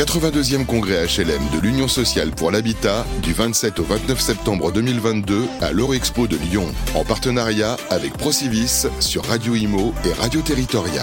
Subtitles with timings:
[0.00, 5.72] 82e congrès HLM de l'Union sociale pour l'habitat du 27 au 29 septembre 2022 à
[5.72, 6.64] l'Eurexpo de Lyon,
[6.94, 11.02] en partenariat avec Procivis sur Radio Imo et Radio Territoria.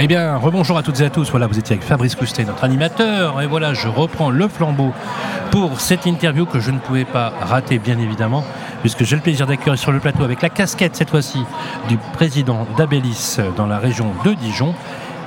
[0.00, 1.30] Eh bien, rebonjour à toutes et à tous.
[1.30, 3.40] Voilà, vous étiez avec Fabrice Coustet, notre animateur.
[3.40, 4.92] Et voilà, je reprends le flambeau
[5.52, 8.44] pour cette interview que je ne pouvais pas rater, bien évidemment,
[8.80, 11.38] puisque j'ai le plaisir d'accueillir sur le plateau avec la casquette, cette fois-ci,
[11.88, 14.74] du président d'Abélis dans la région de Dijon.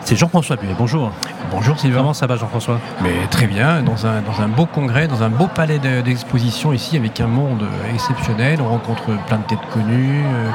[0.10, 0.74] C'est Jean-François Buet.
[0.76, 1.12] Bonjour.
[1.52, 2.00] Bonjour Sylvain.
[2.00, 2.80] Comment ça va Jean-François?
[3.04, 6.98] Mais très bien, dans un, dans un beau congrès, dans un beau palais d'exposition ici
[6.98, 7.64] avec un monde
[7.94, 8.60] exceptionnel.
[8.60, 10.24] On rencontre plein de têtes connues.
[10.26, 10.50] Euh,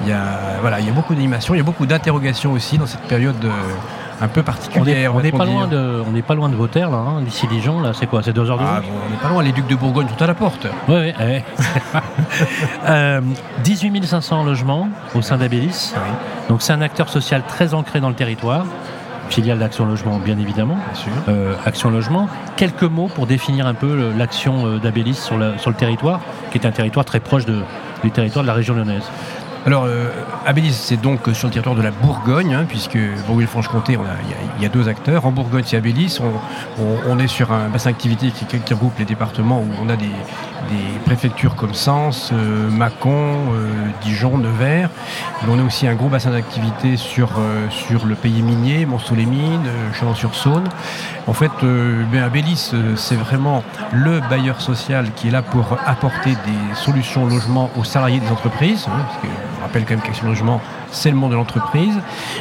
[0.00, 2.78] il y a, voilà, il y a beaucoup d'animations, il y a beaucoup d'interrogations aussi
[2.78, 3.50] dans cette période euh,
[4.20, 5.14] un peu particulière.
[5.14, 8.06] On n'est pas, loin de, on pas loin de là, hein, d'ici Dijon, là, c'est
[8.06, 10.22] quoi C'est deux heures de ah, On n'est pas loin, les Ducs de Bourgogne sont
[10.22, 10.66] à la porte.
[10.88, 11.42] Oui, oui.
[13.64, 15.94] 18 500 logements au sein d'Abélis.
[16.48, 18.66] Donc c'est un acteur social très ancré dans le territoire
[19.30, 20.76] filiale d'Action Logement, bien évidemment.
[21.28, 22.28] Euh, Action Logement.
[22.56, 26.66] Quelques mots pour définir un peu l'action euh, d'Abélis sur, sur, le territoire, qui est
[26.66, 27.60] un territoire très proche de,
[28.02, 29.08] du territoire de la région lyonnaise.
[29.66, 30.08] Alors, euh,
[30.46, 33.98] Abélis, c'est donc sur le territoire de la Bourgogne, hein, puisque Bourgogne-Franche-Comté,
[34.58, 35.26] il y, a deux acteurs.
[35.26, 36.18] En Bourgogne, c'est Abélis.
[36.78, 40.08] On, est sur un bassin d'activité qui, regroupe les départements où on a des,
[41.04, 43.68] préfectures comme Sens, euh, Mâcon, euh,
[44.02, 44.88] Dijon, Nevers.
[45.48, 47.30] On a aussi un gros bassin d'activité sur,
[47.70, 50.68] sur le pays minier, Monceau-les-Mines, Chalon-sur-Saône.
[51.26, 56.74] En fait, ben, Abélis, c'est vraiment le bailleur social qui est là pour apporter des
[56.74, 58.86] solutions logement aux salariés des entreprises.
[58.88, 59.04] Hein,
[59.60, 61.94] rappelle quand même qu'Action Logement, c'est le monde de l'entreprise.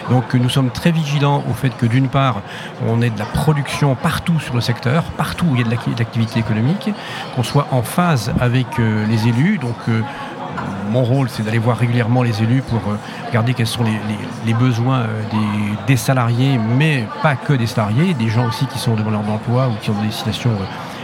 [0.09, 2.41] Donc nous sommes très vigilants au fait que d'une part,
[2.87, 5.99] on ait de la production partout sur le secteur, partout où il y a de
[5.99, 6.89] l'activité économique,
[7.35, 9.57] qu'on soit en phase avec euh, les élus.
[9.57, 10.01] Donc euh,
[10.89, 12.97] mon rôle, c'est d'aller voir régulièrement les élus pour euh,
[13.27, 13.83] regarder quels sont
[14.45, 15.05] les, besoins
[15.87, 19.73] des, salariés, mais pas que des salariés, des gens aussi qui sont demandeurs d'emploi ou
[19.81, 20.51] qui ont des situations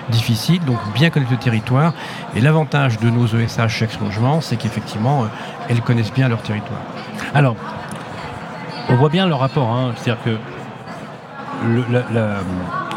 [0.09, 1.93] difficile, donc bien connaître le territoire.
[2.35, 5.27] Et l'avantage de nos ESH chaque Logement, c'est qu'effectivement, euh,
[5.69, 6.79] elles connaissent bien leur territoire.
[7.33, 7.55] Alors,
[8.89, 9.93] on voit bien le rapport, hein.
[9.95, 10.37] c'est-à-dire que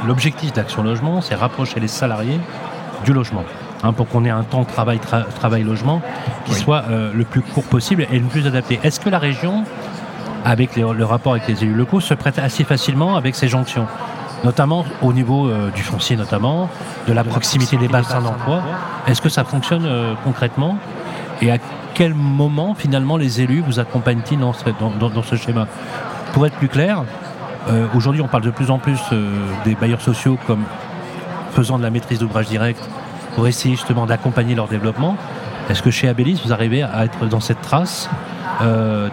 [0.07, 2.41] l'objectif d'Action Logement, c'est rapprocher les salariés
[3.05, 3.45] du logement.
[3.85, 6.03] Hein, pour qu'on ait un temps travail travail logement
[6.47, 8.81] qui soit euh, le plus court possible et le plus adapté.
[8.83, 9.63] Est-ce que la région,
[10.45, 13.87] avec le rapport avec les élus locaux, se prête assez facilement avec ces jonctions?
[14.45, 16.69] Notamment au niveau euh, du foncier notamment,
[17.07, 18.63] de la proximité des bassins d'emploi.
[19.07, 20.79] Est-ce que ça fonctionne euh, concrètement
[21.43, 21.59] Et à
[21.95, 25.67] quel moment finalement les élus vous accompagnent-ils dans, ce schéma?
[26.33, 27.05] Pour être plus clair,
[27.69, 29.01] euh, aujourd'hui on parle de plus en plus
[29.65, 30.63] des bailleurs sociaux comme
[31.53, 32.81] faisant de la maîtrise d'ouvrage direct
[33.35, 35.17] pour essayer justement d'accompagner leur développement.
[35.69, 38.09] Est-ce que chez Abélis, vous arrivez à être dans cette trace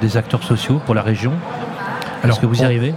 [0.02, 1.34] des acteurs sociaux pour la région?
[2.30, 2.94] Est-ce que vous y arrivez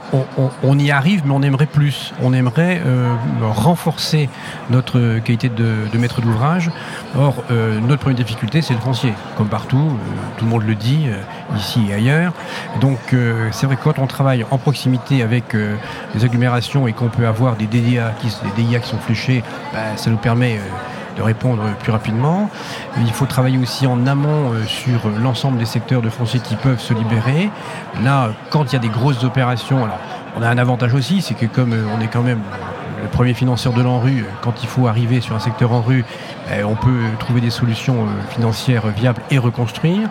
[0.63, 2.13] on, y arrive, mais on aimerait plus.
[2.23, 4.29] On aimerait euh, renforcer
[4.71, 6.71] notre qualité de, maître d'ouvrage.
[7.17, 9.13] Or, euh, notre première difficulté, c'est le foncier.
[9.37, 11.09] Comme partout, euh, tout le monde le dit,
[11.57, 12.33] ici et ailleurs.
[12.81, 12.99] Donc,
[13.53, 15.55] c'est vrai que quand on travaille en proximité avec
[16.15, 19.43] les agglomérations et qu'on peut avoir des DIA qui, des DIA qui sont fléchés,
[19.73, 20.59] bah, ça nous permet
[21.19, 22.49] de répondre plus rapidement.
[22.97, 26.81] Il faut travailler aussi en amont euh, sur l'ensemble des secteurs de foncier qui peuvent
[26.81, 27.51] se libérer.
[28.03, 29.89] Là, quand il y a des grosses opérations,
[30.37, 32.41] on a un avantage aussi, c'est que comme euh, on est quand même
[33.03, 36.05] le premier financeur de l'ANRU, quand il faut arriver sur un secteur en rue,
[36.53, 40.09] eh, on peut trouver des solutions euh, financières viables et reconstruire.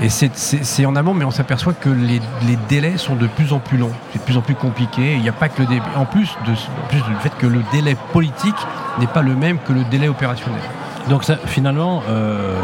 [0.00, 2.20] Et c'est en amont, mais on s'aperçoit que les,
[2.68, 5.14] délais sont de plus en plus longs, c'est de plus en plus compliqué.
[5.14, 6.52] Il n'y a pas que le en plus, de,
[6.88, 8.56] plus du fait que le délai politique
[9.00, 10.60] n'est pas le même que le délai opérationnel.
[11.08, 12.58] Donc finalement, euh,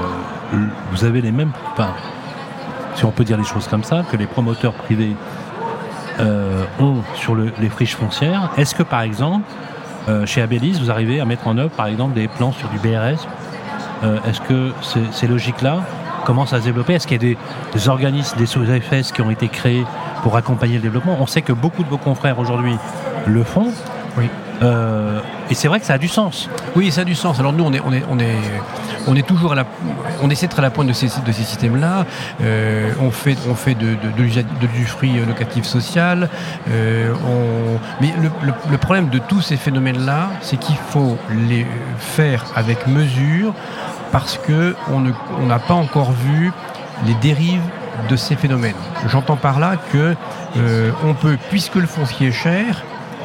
[0.90, 1.94] vous avez les mêmes, enfin,
[2.96, 5.16] si on peut dire les choses comme ça, que les promoteurs privés
[6.20, 8.50] euh, ont sur les friches foncières.
[8.56, 9.44] Est-ce que par exemple,
[10.08, 12.78] euh, chez Abélis, vous arrivez à mettre en œuvre par exemple des plans sur du
[12.78, 13.26] BRS
[14.26, 14.72] Est-ce que
[15.12, 15.80] ces logiques-là
[16.24, 17.36] commencent à se développer Est-ce qu'il y a
[17.74, 19.84] des, organismes, des sous-FS qui ont été créés
[20.22, 21.16] pour accompagner le développement?
[21.20, 22.76] On sait que beaucoup de vos confrères aujourd'hui
[23.26, 23.68] le font.
[24.16, 24.28] Oui.
[24.62, 26.48] Euh, et c'est vrai que ça a du sens.
[26.76, 27.38] Oui, ça a du sens.
[27.40, 28.36] Alors nous, on est, on est, on est,
[29.06, 29.66] on est toujours à la,
[30.22, 32.06] on essaie de être à la pointe de ces, de ces systèmes-là.
[32.42, 33.96] Euh, on fait, on fait de,
[34.74, 36.28] du fruit locatif social.
[36.70, 37.12] Euh,
[38.00, 38.12] mais
[38.70, 41.16] le, problème de tous ces phénomènes-là, c'est qu'il faut
[41.48, 41.66] les
[41.98, 43.54] faire avec mesure
[44.10, 46.52] parce que on n'a pas encore vu
[47.06, 47.62] les dérives
[48.08, 48.74] de ces phénomènes.
[49.08, 50.14] J'entends par là que
[51.04, 52.82] on peut, puisque le foncier est cher,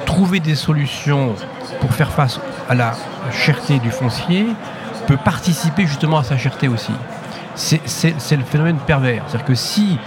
[0.07, 1.35] trouver des solutions
[1.79, 2.93] pour faire face à la
[3.31, 4.47] cherté du foncier
[5.05, 6.93] peut participer justement à sa cherté aussi.
[7.55, 9.23] C'est le phénomène pervers.
[9.27, 9.99] C'est-à-dire que si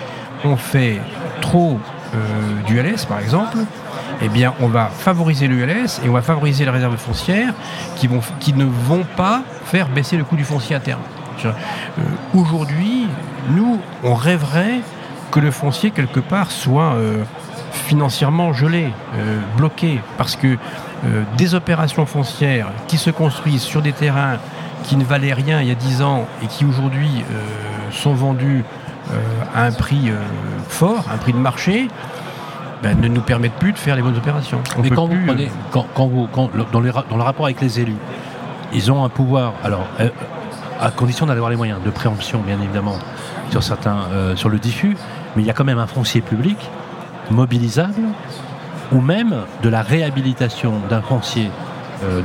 [0.44, 1.00] on fait
[1.40, 1.78] trop
[2.14, 3.58] euh, du LS, par exemple,
[4.22, 7.54] eh bien, on va favoriser l'ULS et on va favoriser les réserves foncières
[7.96, 11.02] qui, ne vont pas faire baisser le coût du foncier à terme.
[11.44, 11.52] Euh,
[12.34, 13.06] aujourd'hui,
[13.50, 14.80] nous, on rêverait
[15.30, 17.22] que le foncier, quelque part, soit euh,
[17.70, 20.56] financièrement gelé, euh, bloqué, parce que
[21.38, 24.36] des opérations foncières qui se construisent sur des terrains
[24.84, 27.24] qui ne valaient rien il y a 10 ans et qui aujourd'hui
[27.90, 28.66] sont vendus
[29.54, 30.12] à un prix
[30.68, 31.88] fort, un prix de marché,
[32.82, 34.60] ben, ne nous permettent plus de faire les bonnes opérations.
[34.82, 36.28] Mais quand vous prenez, euh, quand, vous,
[36.72, 37.96] dans, le rapport avec les élus,
[38.72, 40.08] ils ont un pouvoir, alors euh,
[40.80, 42.98] à condition d'avoir les moyens de préemption, bien évidemment,
[43.50, 44.96] sur certains, euh, sur le diffus,
[45.36, 46.56] mais il y a quand même un foncier public
[47.30, 48.02] mobilisable,
[48.92, 51.50] ou même de la réhabilitation d'un foncier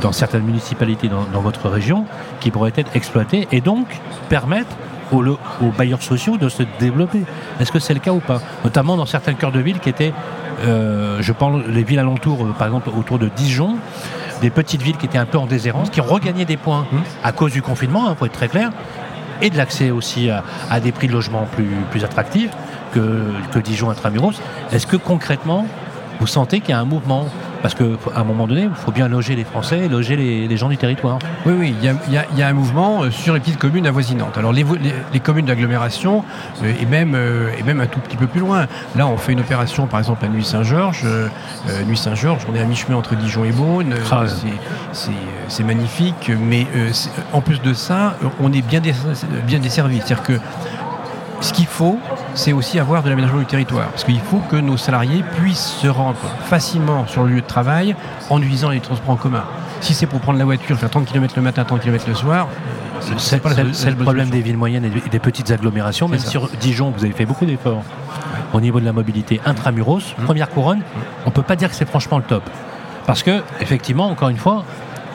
[0.01, 2.05] dans certaines municipalités dans, dans, votre région
[2.39, 3.87] qui pourrait être exploité et donc
[4.29, 4.73] permettre
[5.11, 7.21] aux, bailleurs sociaux de se développer.
[7.59, 8.41] Est-ce que c'est le cas ou pas?
[8.63, 10.13] Notamment dans certains cœurs de ville qui étaient,
[10.65, 13.77] euh, je pense, les villes alentours, euh, par exemple autour de Dijon,
[14.41, 16.97] des petites villes qui étaient un peu en déshérence, qui ont regagné des points mmh.
[17.23, 18.71] à cause du confinement, il hein, faut être très clair,
[19.41, 22.51] et de l'accès aussi à, des prix de logement plus, plus attractifs
[22.95, 24.41] que, que Dijon intramuros.
[24.71, 25.67] Est-ce que concrètement,
[26.19, 27.27] vous sentez qu'il y a un mouvement?
[27.61, 30.77] Parce qu'à un moment donné, il faut bien loger les Français, loger les, gens du
[30.77, 31.17] territoire.
[31.47, 34.37] Oui, oui, il y, a, un mouvement euh, sur les petites communes avoisinantes.
[34.37, 34.63] Alors les,
[35.19, 36.23] communes d'agglomération,
[36.63, 38.67] euh, et, même, euh, et même un tout petit peu plus loin.
[38.95, 41.05] Là, on fait une opération, par exemple, à Nuit-Saint-Georges.
[41.87, 43.95] Nuit Saint-Georges, on est à mi-chemin entre Dijon et Beaune.
[44.11, 44.25] Ah
[45.47, 46.67] c'est magnifique, mais
[47.33, 48.79] en plus de ça, on est bien,
[49.47, 49.97] bien desservi.
[49.97, 50.39] C'est-à-dire que
[51.41, 51.99] ce qu'il faut,
[52.33, 53.87] c'est aussi avoir de l'aménagement du territoire.
[53.89, 57.95] Parce qu'il faut que nos salariés puissent se rendre facilement sur le lieu de travail
[58.29, 59.43] en utilisant les transports en commun.
[59.81, 62.47] Si c'est pour prendre la voiture, faire 30 km le matin, 30 km le soir,
[63.17, 63.41] c'est
[63.89, 66.07] le problème des villes moyennes et des petites agglomérations.
[66.07, 67.83] Même sur Dijon, vous avez fait beaucoup d'efforts
[68.53, 70.23] au niveau de la mobilité intramuros, mmh.
[70.23, 70.81] première couronne,
[71.25, 72.43] on ne peut pas dire que c'est franchement le top.
[73.05, 74.63] Parce que, effectivement, encore une fois,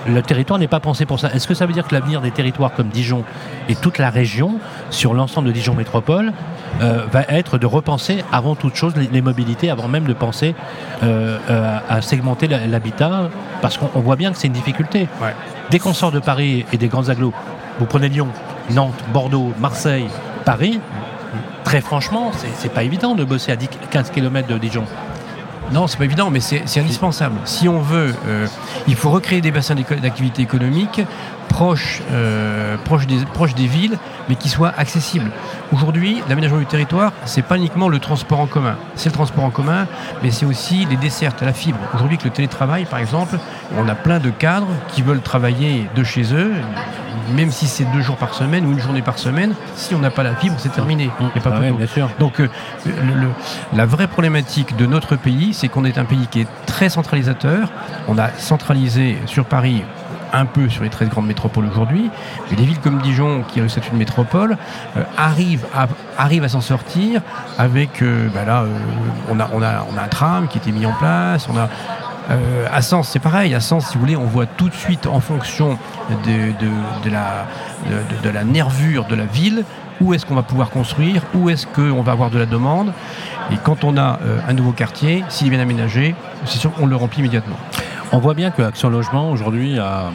[0.07, 1.33] le territoire n'est pas pensé pour ça.
[1.33, 3.25] Est-ce que ça veut dire que l'avenir des territoires comme Dijon
[3.69, 4.59] et toute la région,
[4.91, 6.33] sur l'ensemble de Dijon Métropole,
[6.81, 10.55] euh, va être de repenser avant toute chose les, mobilités, avant même de penser
[11.03, 15.09] euh, euh, à segmenter l'habitat, parce qu'on voit bien que c'est une difficulté.
[15.71, 17.35] Dès qu'on sort de Paris et des grandes agglos,
[17.79, 18.29] vous prenez Lyon,
[18.71, 20.09] Nantes, Bordeaux, Marseille,
[20.45, 20.81] Paris,
[21.65, 24.85] très franchement, c'est pas évident de bosser à 10, 15 km de Dijon.
[25.73, 27.37] Non, c'est pas évident, mais c'est indispensable.
[27.45, 28.47] Si on veut, euh,
[28.89, 31.01] il faut recréer des bassins d'activité économique
[31.51, 35.31] proches, euh, proches, des, proches des villes, mais qui soient accessibles.
[35.73, 38.77] Aujourd'hui, l'aménagement du territoire, c'est pas uniquement le transport en commun.
[38.95, 39.87] C'est le transport en commun,
[40.23, 41.79] mais c'est aussi les dessertes, la fibre.
[41.95, 43.39] Aujourd'hui, avec le télétravail, par exemple,
[43.77, 46.53] on a plein de cadres qui veulent travailler de chez eux,
[47.35, 50.11] même si c'est deux jours par semaine ou une journée par semaine, si on n'a
[50.11, 51.07] pas la fibre, c'est terminé.
[51.21, 51.41] Mmh.
[51.41, 52.09] pas ah bien sûr.
[52.19, 52.49] Donc, euh,
[53.73, 57.69] la vraie problématique de notre pays, c'est qu'on est un pays qui est très centralisateur.
[58.09, 59.83] On a centralisé sur Paris
[60.33, 62.11] un peu sur les 13 grandes métropoles aujourd'hui,
[62.51, 64.57] mais des villes comme Dijon, qui reste une métropole,
[64.97, 67.23] euh, arrivent à, à s'en sortir
[67.59, 68.65] avec, euh, bah là,
[69.29, 71.57] on, a, on, a, on a un tram qui a été mis en place, on
[71.59, 71.69] a
[72.31, 73.55] euh, à Sens, c'est pareil.
[73.55, 75.79] À Sens, si vous voulez, on voit tout de suite en fonction
[76.25, 79.65] de, la, nervure de la ville
[80.01, 82.93] où est-ce qu'on va pouvoir construire, où est-ce qu'on va avoir de la demande.
[83.53, 86.15] Et quand on a euh, un nouveau quartier, s'il est bien aménagé,
[86.47, 87.57] c'est sûr qu'on le remplit immédiatement.
[88.13, 90.11] On voit bien que Action Logement aujourd'hui a,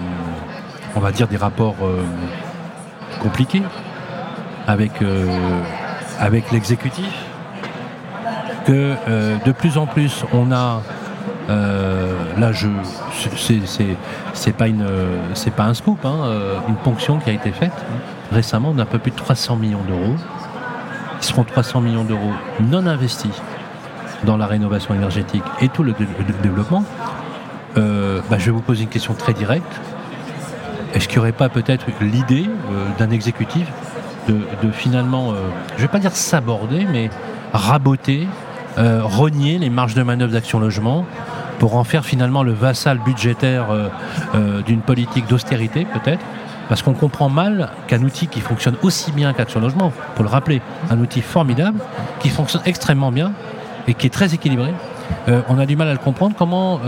[0.96, 2.04] on va dire, des rapports euh,
[3.22, 3.62] compliqués
[4.68, 4.92] avec,
[6.20, 7.14] avec l'exécutif.
[8.66, 8.96] Que
[9.46, 10.82] de plus en plus on a
[11.50, 12.68] là, je,
[14.34, 14.66] c'est pas
[15.56, 17.74] pas un scoop, hein, euh, une ponction qui a été faite
[18.32, 20.16] récemment d'un peu plus de 300 millions d'euros.
[21.22, 23.42] Qui seront 300 millions d'euros non investis
[24.26, 25.94] dans la rénovation énergétique et tout le,
[26.44, 26.84] développement.
[27.78, 29.80] Euh, bah, je vais vous poser une question très directe.
[30.94, 32.50] Est-ce qu'il n'y aurait pas peut-être l'idée
[32.98, 33.68] d'un exécutif
[34.28, 35.34] de, de finalement,
[35.72, 37.10] je ne vais pas dire s'aborder, mais
[37.54, 38.28] raboter,
[38.78, 41.06] renier les marges de manœuvre d'Action Logement
[41.60, 43.88] pour en faire finalement le vassal budgétaire euh,
[44.36, 46.24] euh, d'une politique d'austérité peut-être
[46.68, 50.64] parce qu'on comprend mal qu'un outil qui fonctionne aussi bien qu'Action Logement, pour le rappeler,
[50.90, 51.80] un outil formidable,
[52.20, 53.34] qui fonctionne extrêmement bien
[53.88, 54.74] et qui est très équilibré,
[55.28, 56.36] euh, on a du mal à le comprendre.
[56.36, 56.80] Comment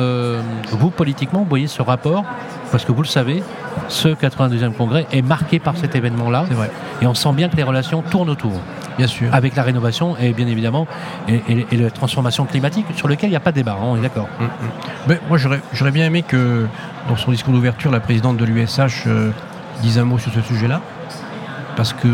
[0.72, 2.26] vous, politiquement, vous voyez ce rapport?
[2.72, 3.44] Parce que vous le savez,
[3.88, 6.46] ce 82e congrès est marqué par cet événement-là.
[7.02, 8.60] Et on sent bien que les relations tournent autour.
[8.98, 9.34] Bien sûr.
[9.34, 10.88] Avec la rénovation et bien évidemment
[11.28, 14.02] et, la transformation climatique sur lequel il n'y a pas de débat, hein, on est
[14.02, 14.28] d'accord.
[14.40, 14.50] Mm, mm.
[15.08, 16.68] Mais moi j'aurais bien aimé que
[17.08, 19.32] dans son discours d'ouverture, la présidente de l'USH euh,
[19.82, 20.82] dise un mot sur ce sujet-là,
[21.76, 22.08] parce que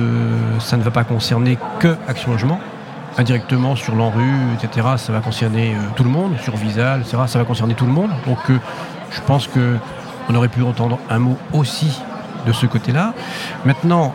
[0.60, 2.60] ça ne va pas concerner que Action Logement,
[3.18, 7.46] indirectement sur l'ANRU, etc., ça va concerner tout le monde, sur Visa, etc., ça va
[7.46, 8.12] concerner tout le monde.
[8.28, 12.02] Donc je pense qu'on aurait pu entendre un mot aussi
[12.46, 13.14] de ce côté-là.
[13.66, 14.14] Maintenant,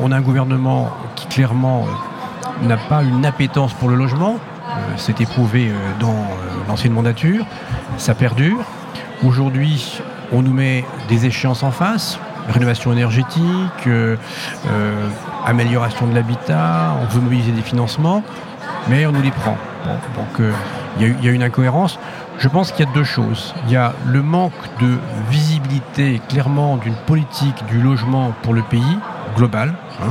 [0.00, 1.86] on a un gouvernement qui clairement
[2.62, 4.36] n'a pas une appétence pour le logement.
[4.96, 6.26] C'est éprouvé dans
[6.68, 7.44] l'ancienne mandature.
[7.96, 8.58] Ça perdure.
[9.24, 10.00] Aujourd'hui,
[10.32, 14.16] on nous met des échéances en face, rénovation énergétique, euh,
[14.70, 15.08] euh,
[15.46, 18.22] amélioration de l'habitat, on veut mobiliser des financements,
[18.88, 19.56] mais on nous les prend.
[19.84, 20.52] donc euh,
[20.98, 21.98] il y, a une incohérence.
[22.38, 23.54] Je pense qu'il y a deux choses.
[23.66, 24.96] Il y a le manque de
[25.30, 28.98] visibilité clairement d'une politique du logement pour le pays,
[29.36, 30.10] global, hein,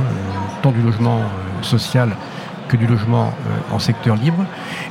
[0.62, 1.20] tant du logement
[1.62, 2.10] social
[2.68, 3.32] que du logement
[3.72, 4.44] en secteur libre.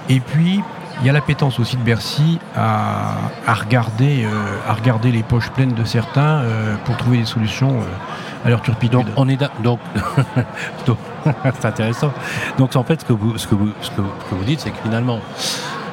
[0.10, 0.64] Et puis,
[1.02, 3.14] il y a l'appétence aussi de Bercy à,
[3.48, 4.30] regarder, euh,
[4.68, 8.62] à regarder les poches pleines de certains euh, pour trouver des solutions euh, à leur
[8.62, 9.00] turpitude.
[9.00, 9.80] Donc, on est donc,
[11.60, 12.12] c'est intéressant.
[12.58, 14.82] Donc en fait, ce que vous, ce que vous, ce que vous dites, c'est que
[14.82, 15.20] finalement,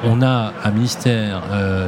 [0.05, 1.41] on a un ministère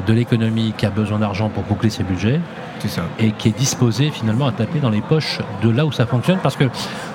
[0.06, 2.40] de l'économie qui a besoin d'argent pour boucler ses budgets.
[2.88, 3.02] Ça.
[3.18, 6.38] Et qui est disposé finalement à taper dans les poches de là où ça fonctionne.
[6.44, 6.66] Parce que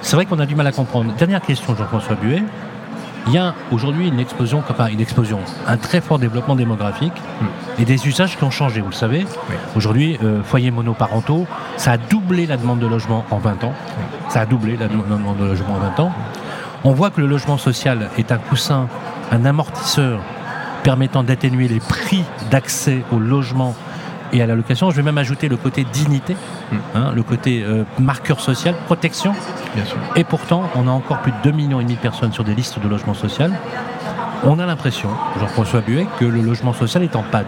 [0.01, 1.15] c'est vrai qu'on a du mal à comprendre.
[1.15, 2.43] Dernière question, Jean-François Buet
[3.27, 7.13] il y a aujourd'hui une explosion, enfin une explosion, un très fort développement démographique
[7.79, 9.25] et des usages qui ont changé, vous le savez.
[9.77, 13.75] Aujourd'hui, euh, foyers monoparentaux, ça a doublé la demande de logement en 20 ans.
[14.29, 16.13] Ça a doublé la demande de logement en 20 ans.
[16.85, 18.89] On voit que le logement social est un coussin,
[19.31, 20.21] un amortisseur
[20.83, 23.75] permettant d'atténuer les prix d'accès au logement
[24.33, 24.91] et à la location.
[24.91, 26.77] Je vais même ajouter le côté dignité, hmm.
[26.95, 29.35] hein, le côté euh, marqueur social, protection.
[30.17, 32.89] Et pourtant, on a encore plus de 2,5 millions de personnes sur des listes de
[32.89, 33.53] logement social.
[34.45, 37.47] On a l'impression, Jean-François Buet, que le logement social est en panne.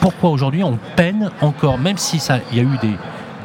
[0.00, 2.94] Pourquoi aujourd'hui on peine encore, même si il y a eu des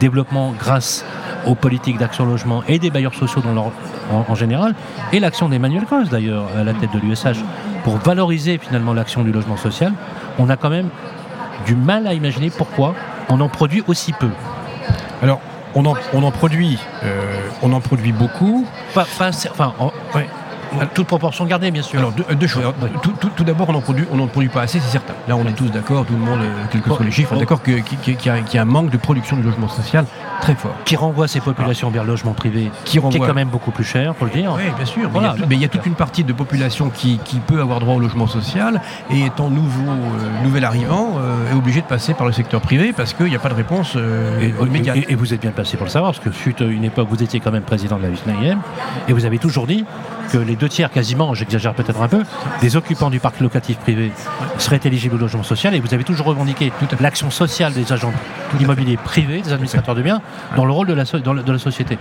[0.02, 1.06] développements grâce
[1.46, 3.72] aux politiques d'action logement et des bailleurs sociaux dans
[4.12, 4.76] en, général,
[5.14, 7.40] et l'action d'Emmanuel Gross d'ailleurs à la tête de l'USH,
[7.84, 9.94] pour valoriser finalement l'action du logement social,
[10.38, 10.90] on a quand même
[11.66, 12.96] du mal à imaginer pourquoi
[13.30, 14.30] on en produit aussi peu.
[15.22, 15.42] Alors,
[15.76, 18.66] on en, on en produit, euh, on en produit beaucoup.
[18.96, 19.74] Enfin,
[20.94, 22.00] toute proportion gardée, bien sûr.
[22.00, 22.64] Alors, deux, choses.
[23.36, 23.74] Tout, d'abord, on
[24.18, 25.14] n'en produit, pas assez, c'est certain.
[25.28, 27.62] Là, on est tous d'accord, tout le monde, euh, quels que soient les chiffres, d'accord
[27.62, 27.84] qu'il
[28.26, 30.06] y, a un manque de production de logement social
[30.42, 30.74] très fort.
[30.86, 33.26] Qui renvoie ces populations vers le logement privé, qui, renvoie...
[33.26, 34.54] est quand même beaucoup plus cher, faut le dire.
[34.56, 35.10] Oui, bien sûr.
[35.48, 38.28] Mais, il y a, toute une partie de population qui, peut avoir droit au logement
[38.28, 42.62] social et étant nouveau, euh, nouvel arrivant, euh, est obligé de passer par le secteur
[42.62, 43.98] privé parce qu'il n'y a pas de réponse
[44.62, 44.98] immédiate.
[45.08, 47.40] Et, vous êtes bien placé pour le savoir, parce que fut une époque, vous étiez
[47.40, 48.60] quand même président de la VISNAIM
[49.08, 49.86] et vous avez toujours dit
[50.32, 52.24] que les deux tiers quasiment, j'exagère peut-être un peu,
[52.62, 54.12] des occupants du parc locatif privé
[54.58, 55.74] seraient éligibles au logement social.
[55.76, 58.14] Et vous avez toujours revendiqué l'action sociale des agents
[58.60, 60.22] immobiliers privés, des administrateurs de biens,
[60.56, 61.98] dans le rôle de la, de la société.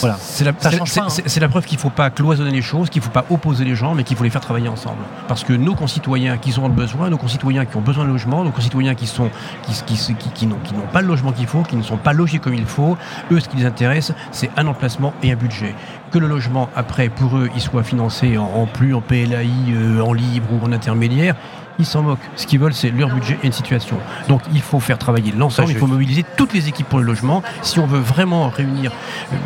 [0.00, 0.16] Voilà.
[0.20, 3.24] C'est la, la, preuve qu'il ne faut pas cloisonner les choses, qu'il ne faut pas
[3.30, 4.98] opposer les gens, mais qu'il faut les faire travailler ensemble.
[5.26, 8.50] Parce que nos concitoyens qui le besoin, nos concitoyens qui ont besoin de logement, nos
[8.50, 9.30] concitoyens qui sont
[9.62, 10.58] qui, qui, qui, qui n'ont
[10.92, 12.96] pas le logement qu'il faut, qui ne sont pas logés comme il faut,
[13.30, 15.74] eux, ce qui les intéresse, c'est un emplacement et un budget.
[16.10, 20.12] Que le logement, après, pour eux, il soit financé en, plus, en PLAI, euh, en
[20.12, 21.34] libre ou en intermédiaire,
[21.78, 22.18] ils s'en moquent.
[22.36, 23.96] Ce qu'ils veulent, c'est leur budget et une situation.
[24.28, 27.42] Donc il faut faire travailler l'ensemble, il faut mobiliser toutes les équipes pour le logement.
[27.62, 28.92] Si on veut vraiment réunir.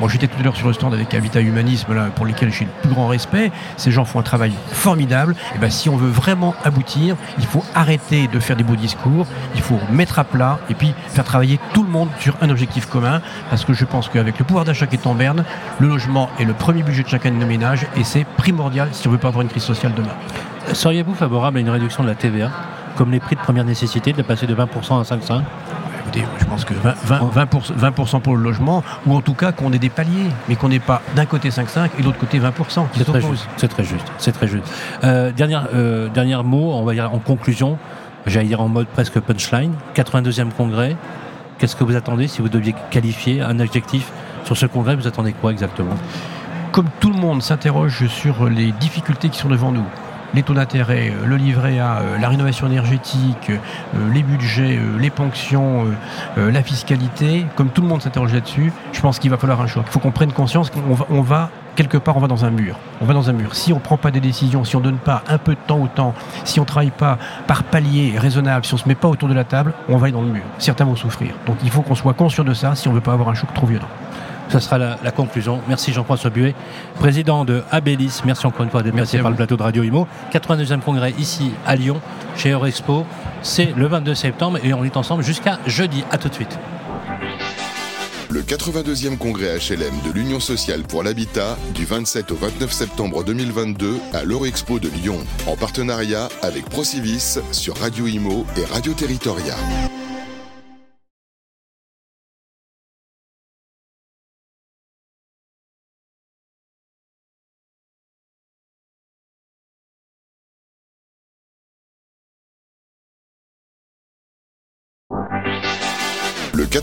[0.01, 2.64] Moi, j'étais tout à l'heure sur le stand avec Habitat Humanisme, là, pour lesquels j'ai
[2.64, 3.51] le plus grand respect.
[3.77, 5.35] Ces gens font un travail formidable.
[5.55, 9.27] Et ben, si on veut vraiment aboutir, il faut arrêter de faire des beaux discours,
[9.55, 12.87] il faut mettre à plat et puis faire travailler tout le monde sur un objectif
[12.87, 13.21] commun.
[13.51, 15.45] Parce que je pense qu'avec le pouvoir d'achat qui est en berne,
[15.79, 19.09] le logement est le premier budget de chacun de nos ménages et c'est primordial si
[19.09, 20.14] on veut pas avoir une crise sociale demain.
[20.72, 22.51] Seriez-vous favorable à une réduction de la TVA,
[22.96, 25.42] comme les prix de première nécessité, de passer de 20% à 5,5%
[26.01, 29.88] Écoutez, je pense que 20%, pour, le logement, ou en tout cas qu'on ait des
[29.88, 32.87] paliers, mais qu'on n'ait pas d'un côté 5,5 et de l'autre côté 20%.
[32.94, 33.48] C'est très, juste.
[33.57, 34.12] C'est très juste.
[34.18, 34.64] C'est très juste.
[35.05, 37.79] Euh, dernière, euh, dernier mot, on va dire en conclusion,
[38.27, 39.75] j'allais dire en mode presque punchline.
[39.94, 40.96] 82e congrès.
[41.59, 44.11] Qu'est-ce que vous attendez si vous deviez qualifier un adjectif
[44.44, 44.96] sur ce congrès?
[44.96, 45.94] Vous attendez quoi exactement?
[46.72, 49.85] Comme tout le monde s'interroge sur les difficultés qui sont devant nous,
[50.35, 55.11] les taux d'intérêt, euh, le livret A, euh, la rénovation énergétique, euh, les budgets, les
[55.11, 55.87] ponctions,
[56.37, 59.85] la fiscalité, comme tout le monde s'interroge là-dessus, je pense qu'il va falloir un choc.
[59.87, 62.79] Il faut qu'on prenne conscience qu'on va, quelque part, on va dans un mur.
[63.01, 63.55] On va dans un mur.
[63.55, 65.61] Si on ne prend pas des décisions, si on ne donne pas un peu de
[65.66, 66.14] temps au temps,
[66.45, 69.29] si on ne travaille pas par palier raisonnable, si on ne se met pas autour
[69.29, 70.45] de la table, on va aller dans le mur.
[70.59, 71.35] Certains vont souffrir.
[71.47, 73.35] Donc il faut qu'on soit conscient de ça si on ne veut pas avoir un
[73.35, 73.88] choc trop violent.
[74.53, 75.61] Ce sera la, conclusion.
[75.67, 76.55] Merci Jean-François Buet,
[76.97, 78.21] président de Abélis.
[78.27, 80.07] Merci encore une fois d'être passé par le plateau de Radio Imo.
[80.31, 82.03] 82e congrès ici à Lyon,
[82.37, 83.07] chez Eurexpo.
[83.41, 86.05] C'est le 22 septembre et on est ensemble jusqu'à jeudi.
[86.11, 86.59] À tout de suite.
[88.29, 93.97] Le 82e congrès HLM de l'Union sociale pour l'habitat du 27 au 29 septembre 2022
[94.12, 99.55] à l'Eurexpo de Lyon, en partenariat avec Procivis sur Radio Imo et Radio Territoria.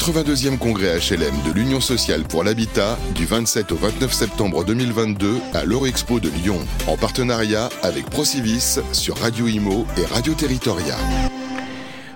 [0.10, 5.66] 82e congrès HLM de l'Union sociale pour l'habitat du 27 au 29 septembre 2022 à
[5.66, 10.96] l'Eurexpo de Lyon, en partenariat avec Procivis sur Radio Imo et Radio Territoria.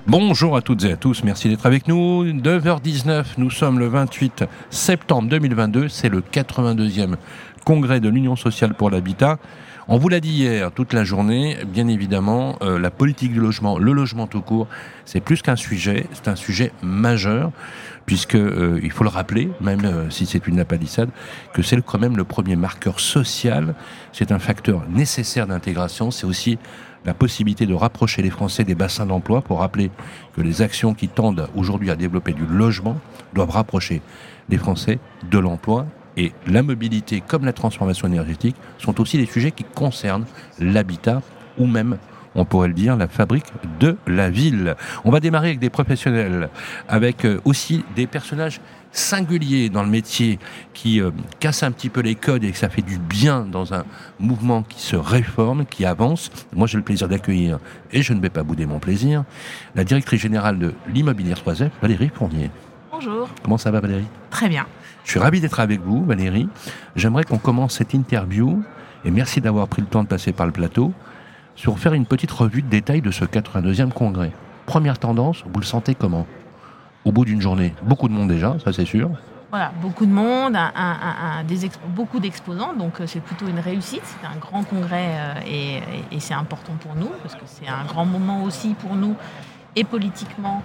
[0.07, 2.25] Bonjour à toutes et à tous, merci d'être avec nous.
[2.25, 7.17] 9h19, nous sommes le 28 septembre 2022, c'est le 82e
[7.63, 9.37] congrès de l'Union sociale pour l'habitat.
[9.89, 13.77] On vous l'a dit hier, toute la journée, bien évidemment, euh, la politique du logement,
[13.77, 14.67] le logement tout court,
[15.03, 17.51] c'est plus qu'un sujet, c'est un sujet majeur,
[18.05, 21.09] puisque euh, il faut le rappeler, même euh, si c'est une apalissade,
[21.53, 23.75] que c'est quand même le premier marqueur social,
[24.13, 26.57] c'est un facteur nécessaire d'intégration, c'est aussi
[27.03, 29.91] la possibilité de rapprocher les Français des bassins d'emploi pour rappeler
[30.33, 32.97] que les actions qui tendent aujourd'hui à développer du logement
[33.33, 34.01] doivent rapprocher
[34.47, 35.85] les Français de l'emploi
[36.17, 40.25] et la mobilité comme la transformation énergétique sont aussi des sujets qui concernent
[40.59, 41.21] l'habitat
[41.57, 41.97] ou même
[42.35, 43.45] on pourrait le dire, la fabrique
[43.79, 44.75] de la ville.
[45.05, 46.49] On va démarrer avec des professionnels,
[46.87, 48.59] avec euh, aussi des personnages
[48.91, 50.39] singuliers dans le métier
[50.73, 53.73] qui euh, cassent un petit peu les codes et que ça fait du bien dans
[53.73, 53.85] un
[54.19, 56.31] mouvement qui se réforme, qui avance.
[56.53, 57.59] Moi, j'ai le plaisir d'accueillir,
[57.91, 59.23] et je ne vais pas bouder mon plaisir,
[59.75, 62.49] la directrice générale de l'immobilier 3 Valérie Fournier.
[62.91, 63.29] Bonjour.
[63.43, 64.05] Comment ça va, Valérie?
[64.29, 64.65] Très bien.
[65.03, 66.47] Je suis ravi d'être avec vous, Valérie.
[66.95, 68.63] J'aimerais qu'on commence cette interview,
[69.05, 70.93] et merci d'avoir pris le temps de passer par le plateau,
[71.55, 74.31] sur faire une petite revue de détail de ce 82e congrès.
[74.65, 76.25] Première tendance, vous le sentez comment?
[77.05, 79.11] Au bout d'une journée, beaucoup de monde déjà, ça c'est sûr.
[79.49, 80.57] Voilà, beaucoup de monde,
[81.89, 84.01] beaucoup d'exposants, donc euh, c'est plutôt une réussite.
[84.03, 85.79] C'est un grand congrès euh,
[86.11, 89.15] et, c'est important pour nous, parce que c'est un grand moment aussi pour nous,
[89.75, 90.63] et politiquement,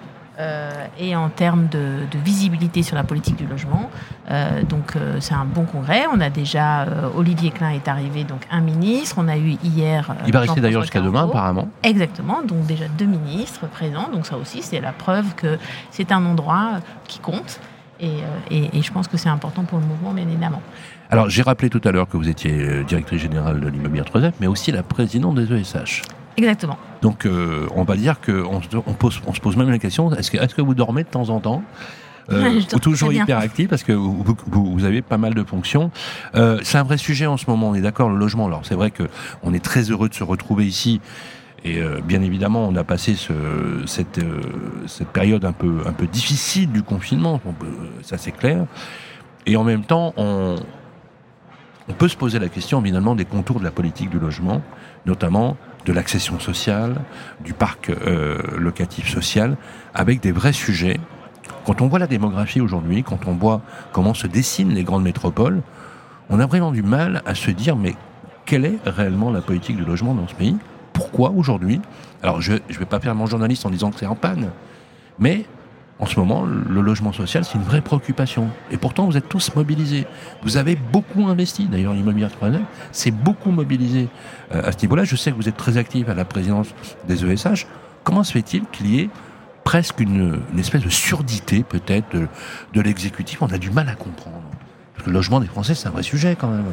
[0.98, 3.90] et en termes de, de, visibilité sur la politique du logement.
[4.30, 6.04] Euh, donc euh, c'est un bon congrès.
[6.12, 9.16] On a déjà Olivier Klein est arrivé, donc un ministre.
[9.18, 10.14] On a eu hier.
[10.26, 11.68] Il va rester d'ailleurs jusqu'à demain, apparemment.
[11.82, 12.42] Exactement.
[12.42, 14.08] Donc déjà deux ministres présents.
[14.12, 15.58] Donc ça aussi, c'est la preuve que
[15.90, 17.60] c'est un endroit qui compte.
[18.00, 18.18] Et,
[18.52, 20.62] et, et, je pense que c'est important pour le mouvement, bien évidemment.
[21.10, 24.46] Alors, j'ai rappelé tout à l'heure que vous étiez directrice générale de l'immobilier 3 mais
[24.46, 26.02] aussi la présidente des ESH.
[26.38, 26.78] Exactement.
[27.02, 30.30] Donc, euh, on va dire qu'on on pose, on se pose même la question est-ce
[30.30, 31.62] que, est que vous dormez de temps en temps
[32.30, 35.90] euh, ou toujours hyper actif parce que vous, vous, vous, avez pas mal de fonctions.
[36.36, 37.70] Euh, c'est un vrai sujet en ce moment.
[37.70, 38.46] On est d'accord, le logement.
[38.46, 39.02] Alors c'est vrai que
[39.42, 41.00] on est très heureux de se retrouver ici.
[41.64, 43.32] Et euh, bien évidemment, on a passé ce,
[43.86, 44.20] cette,
[44.86, 47.40] cette période un peu, un peu difficile du confinement,
[48.02, 48.64] ça c'est clair.
[49.44, 50.54] Et en même temps, on,
[51.88, 54.62] on peut se poser la question évidemment des contours de la politique du logement,
[55.04, 55.56] notamment
[55.88, 57.00] de l'accession sociale,
[57.40, 59.56] du parc euh, locatif social,
[59.94, 61.00] avec des vrais sujets.
[61.64, 65.62] Quand on voit la démographie aujourd'hui, quand on voit comment se dessinent les grandes métropoles,
[66.28, 67.94] on a vraiment du mal à se dire mais
[68.44, 70.56] quelle est réellement la politique du logement dans ce pays?
[70.92, 71.80] Pourquoi aujourd'hui?
[72.22, 74.50] Alors je ne vais pas faire mon journaliste en disant que c'est en panne,
[75.18, 75.46] mais
[76.00, 78.48] en ce moment, le logement social, c'est une vraie préoccupation.
[78.70, 80.06] Et pourtant, vous êtes tous mobilisés.
[80.42, 81.66] Vous avez beaucoup investi.
[81.66, 82.50] D'ailleurs, l'immobilier 3
[82.92, 84.08] c'est beaucoup mobilisé
[84.54, 85.02] euh, à ce niveau-là.
[85.02, 86.68] Je sais que vous êtes très actif à la présidence
[87.08, 87.66] des ESH.
[88.04, 89.10] Comment se fait-il qu'il y ait
[89.64, 92.28] presque une, espèce de surdité, peut-être, de,
[92.74, 93.42] de l'exécutif?
[93.42, 94.42] On a du mal à comprendre.
[94.94, 96.64] Parce que le logement des Français, c'est un vrai sujet quand même.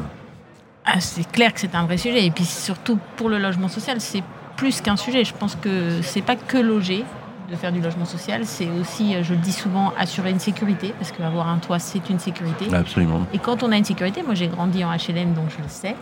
[0.84, 2.24] Ah, c'est clair que c'est un vrai sujet.
[2.24, 4.22] Et puis surtout, pour le logement social, c'est
[4.56, 5.24] plus qu'un sujet.
[5.24, 7.04] Je pense que c'est pas que loger
[7.50, 11.12] de faire du logement social, c'est aussi, je le dis souvent, assurer une sécurité, parce
[11.12, 12.66] qu'avoir un toit, c'est une sécurité.
[12.74, 13.26] Absolument.
[13.32, 15.96] Et quand on a une sécurité, moi j'ai grandi en HLM, donc je le sais.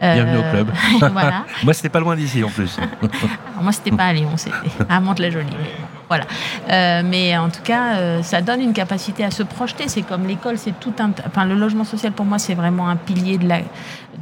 [0.00, 0.70] Bienvenue au club.
[1.12, 1.44] voilà.
[1.64, 2.78] moi, c'était pas loin d'ici en plus.
[3.02, 4.54] Alors, moi, c'était pas à Lyon, c'était
[4.88, 5.46] à Mantes-la-Jolie.
[5.50, 5.70] Mais
[6.08, 6.24] voilà.
[6.70, 9.88] Euh, mais en tout cas, euh, ça donne une capacité à se projeter.
[9.88, 11.10] C'est comme l'école, c'est tout un.
[11.26, 13.58] Enfin, le logement social, pour moi, c'est vraiment un pilier de la,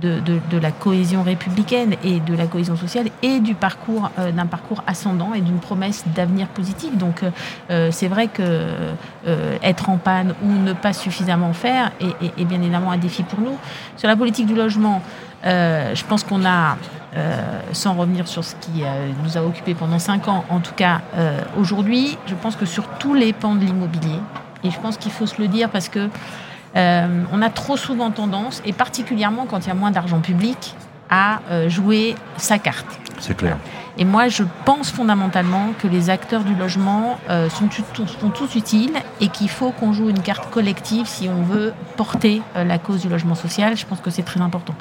[0.01, 4.31] de, de, de, la cohésion républicaine et de la cohésion sociale et du parcours, euh,
[4.31, 6.97] d'un parcours ascendant et d'une promesse d'avenir positif.
[6.97, 7.23] Donc,
[7.71, 12.41] euh, c'est vrai que euh, être en panne ou ne pas suffisamment faire est, est,
[12.41, 13.57] est, bien évidemment un défi pour nous.
[13.97, 15.03] Sur la politique du logement,
[15.45, 16.77] je pense qu'on a,
[17.73, 18.83] sans revenir sur ce qui
[19.23, 21.03] nous a occupé pendant cinq ans, en tout cas
[21.57, 24.19] aujourd'hui, je pense que sur tous les pans de l'immobilier,
[24.65, 26.09] et je pense qu'il faut se le dire parce que
[26.77, 30.75] euh, on a trop souvent tendance, et particulièrement quand il y a moins d'argent public,
[31.11, 32.87] à euh, jouer sa carte.
[33.19, 33.57] C'est clair.
[33.99, 38.93] Et moi, je pense fondamentalement que les acteurs du logement euh, sont, sont, tous utiles
[39.21, 43.01] et qu'il faut qu'on joue une carte collective si on veut porter euh, la cause
[43.01, 43.77] du logement social.
[43.77, 44.75] Je pense que c'est très important.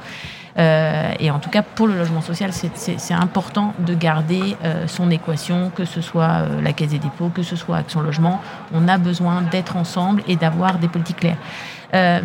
[0.57, 4.55] Euh, et en tout cas, pour le logement social, c'est important de garder
[4.87, 8.41] son équation, que ce soit la Caisse des dépôts, que ce soit Action Logement.
[8.73, 12.21] On a besoin d'être ensemble et d'avoir des politiques claires.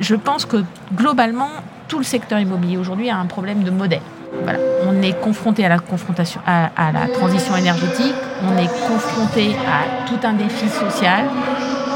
[0.00, 1.50] je pense que globalement,
[1.88, 4.02] tout le secteur immobilier aujourd'hui a un problème de modèle.
[4.42, 4.58] Voilà.
[4.86, 10.26] On est confronté à la confrontation, à, la transition énergétique, on est confronté à tout
[10.26, 11.24] un défi social,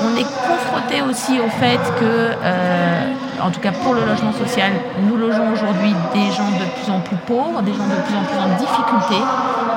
[0.02, 4.72] on est confronté aussi au fait que, euh, en tout cas pour le logement social,
[5.02, 8.24] nous logeons aujourd'hui des gens de plus en plus pauvres, des gens de plus en
[8.24, 9.22] plus en difficulté.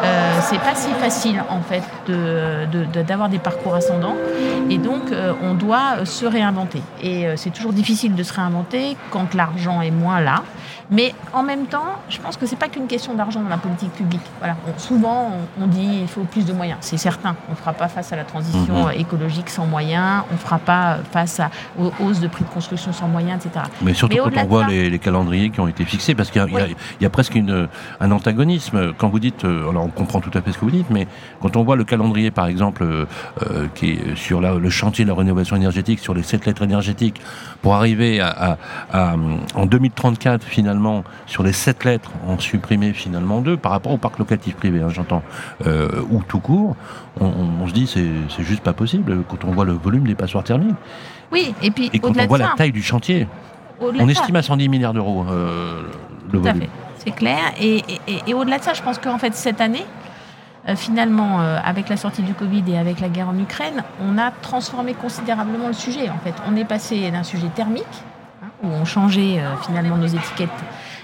[0.04, 1.84] Euh, c'est pas si facile en fait
[3.08, 4.16] d'avoir des parcours ascendants
[4.70, 6.82] et donc euh, on doit se réinventer.
[7.02, 10.44] Et c'est toujours difficile de se réinventer quand l'argent est moins là.
[10.92, 13.58] Mais en même temps, je pense que ce n'est pas qu'une question d'argent dans la
[13.58, 14.22] politique publique.
[14.40, 14.56] Voilà.
[14.78, 16.78] souvent, on, dit qu'il faut plus de moyens.
[16.82, 17.36] C'est certain.
[17.48, 18.92] On ne fera pas face à la transition mhm.
[18.96, 20.24] écologique sans moyens.
[20.30, 21.42] On ne fera pas face
[21.80, 23.55] aux hausses de prix de construction sans moyens, etc.
[23.82, 26.46] Mais surtout quand on voit les, calendriers qui ont été fixés, parce qu'il
[27.02, 27.38] y, a presque
[28.00, 28.94] un antagonisme.
[28.98, 31.08] Quand vous dites, euh, alors on comprend tout à fait ce que vous dites, mais
[31.42, 33.06] quand on voit le calendrier, par exemple, euh,
[33.44, 37.22] euh, qui est sur le chantier de la rénovation énergétique, sur les sept lettres énergétiques,
[37.62, 38.58] pour arriver à
[38.94, 44.20] en 2034 finalement sur les sept lettres, en supprimer finalement deux par rapport au parc
[44.20, 45.24] locatif privé, hein, j'entends,
[45.66, 46.76] euh, ou tout court,
[47.20, 50.76] on, se dit c'est juste pas possible quand on voit le volume des passoires thermiques.
[51.32, 53.28] Oui, et puis et quand on voit la taille du chantier,
[53.80, 55.84] on estime à 110 milliards d'euros euh,
[56.32, 56.68] le volume.
[56.98, 57.54] C'est clair.
[57.62, 57.84] Et,
[58.34, 59.86] au-delà de ça, je pense qu'en fait cette année,
[60.68, 64.32] euh, finalement, avec la sortie du Covid et avec la guerre en Ukraine, on a
[64.32, 66.10] transformé considérablement le sujet.
[66.10, 67.86] En fait, on est passé d'un sujet thermique
[68.64, 70.50] où on changeait euh, finalement nos étiquettes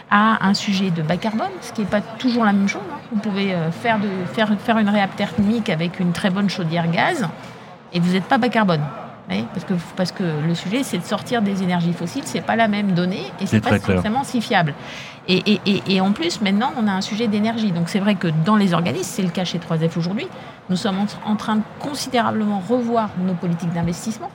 [0.10, 2.82] à un sujet de bas carbone, ce qui n'est pas toujours la même chose.
[2.92, 2.98] Hein.
[3.12, 6.90] Vous pouvez euh, faire, de, faire, faire une réap thermique avec une très bonne chaudière
[6.90, 7.28] gaz
[7.94, 8.82] et vous n'êtes pas bas carbone.
[9.28, 12.68] Parce que, parce que le sujet, c'est de sortir des énergies fossiles, c'est pas la
[12.68, 14.74] même donnée et c'est pas forcément si fiable.
[15.28, 17.72] Et, et, et, en plus, maintenant, on a un sujet d'énergie.
[17.72, 20.28] Donc c'est vrai que dans les organismes, c'est le cas chez 3F aujourd'hui,
[20.70, 24.32] nous sommes en train de considérablement revoir nos politiques d'investissement.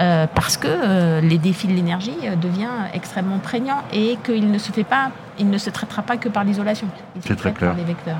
[0.00, 4.56] Euh, parce que euh, les défis de l'énergie euh, deviennent extrêmement prégnants et qu'il ne
[4.56, 6.88] se fait pas, il ne se traitera pas que par l'isolation.
[7.20, 7.70] C'est très clair.
[7.70, 8.16] Par les vecteurs.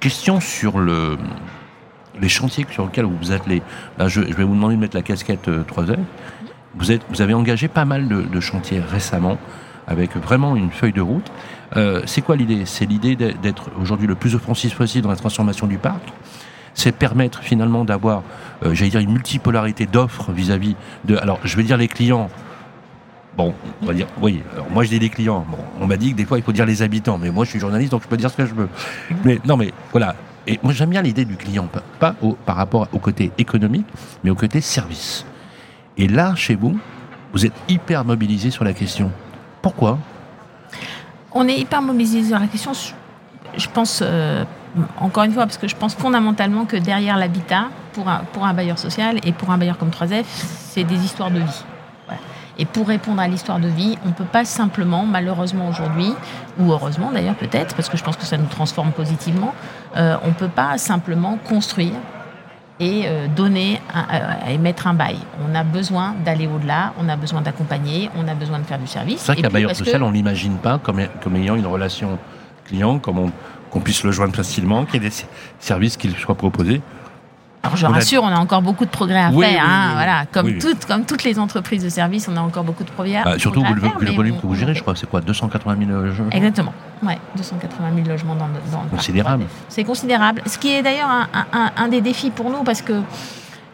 [0.00, 1.18] Question sur le,
[2.20, 3.62] les chantiers sur lesquels vous vous attelez.
[3.98, 5.84] Là, je, vais vous demander de mettre la casquette 3
[6.74, 9.38] Vous, êtes, vous avez engagé pas mal de, chantiers récemment
[9.86, 11.30] avec vraiment une feuille de route.
[12.06, 12.64] c'est quoi l'idée?
[12.64, 16.12] C'est l'idée d'être aujourd'hui le plus offensif possible dans la transformation du parc?
[16.76, 18.22] C'est permettre finalement d'avoir,
[18.62, 21.16] euh, j'allais dire, une multipolarité d'offres vis-à-vis de.
[21.16, 22.28] Alors, je vais dire les clients.
[23.34, 25.44] Bon, on va dire, oui, alors moi je dis les clients.
[25.50, 27.50] Bon, on m'a dit que des fois il faut dire les habitants, mais moi je
[27.50, 28.68] suis journaliste donc je peux dire ce que je veux.
[29.24, 30.16] Mais non, mais voilà.
[30.46, 31.68] Et moi j'aime bien l'idée du client,
[31.98, 33.86] pas, par rapport au côté économique,
[34.22, 35.26] mais au côté service.
[35.96, 36.78] Et là, chez vous,
[37.32, 39.10] vous êtes hyper mobilisé sur la question.
[39.62, 39.98] Pourquoi?
[41.32, 42.72] On est hyper mobilisé sur la question,
[43.56, 44.44] je pense, euh,
[44.98, 48.54] encore une fois, parce que je pense fondamentalement que derrière l'habitat, pour un, pour un
[48.54, 51.64] bailleur social et pour un bailleur comme 3F, c'est des histoires de vie.
[52.58, 56.12] Et pour répondre à l'histoire de vie, on ne peut pas simplement, malheureusement aujourd'hui,
[56.58, 59.54] ou heureusement d'ailleurs peut-être, parce que je pense que ça nous transforme positivement,
[59.96, 61.94] euh, on ne peut pas simplement construire
[62.78, 65.18] et euh, donner euh, et mettre un bail.
[65.46, 68.86] On a besoin d'aller au-delà, on a besoin d'accompagner, on a besoin de faire du
[68.86, 69.20] service.
[69.20, 72.18] C'est vrai qu'un bailleur social, on ne l'imagine pas comme, comme ayant une relation
[72.66, 73.32] client, comme on
[73.70, 75.16] qu'on puisse le joindre facilement, qu'il y ait des
[75.58, 76.80] services qui soient proposés.
[77.66, 79.64] Alors je rassure, on a encore beaucoup de progrès à faire.
[79.64, 82.90] Hein, voilà, comme, toutes, comme toutes les entreprises de services, on a encore beaucoup de
[82.90, 83.22] progrès.
[83.24, 86.30] Bah, surtout le, le volume que vous gérez, je crois, c'est quoi 280 000 logements
[86.30, 86.72] Exactement.
[87.02, 89.44] Ouais, 280 000 logements dans, dans Considérable.
[89.68, 90.42] C'est considérable.
[90.46, 91.08] Ce qui est d'ailleurs
[91.52, 93.02] un, des défis pour nous, parce que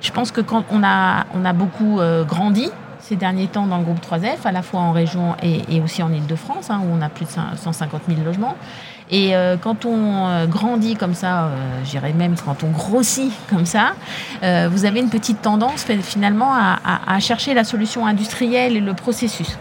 [0.01, 2.69] je pense que quand on a, on a beaucoup euh, grandi,
[3.01, 6.13] ces derniers temps dans le groupe 3F, à la fois en région et, aussi en
[6.13, 8.57] Ile-de-France, hein, où on a plus de 150 000 logements.
[9.13, 11.49] Et euh, quand on euh, grandit comme ça, euh,
[11.85, 13.93] j'irais même quand on grossit comme ça,
[14.71, 19.57] vous avez une petite tendance finalement à, chercher la solution industrielle et le processus.